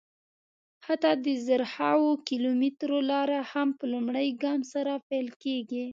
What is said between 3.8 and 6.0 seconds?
لومړي ګام سره پیل کېږي.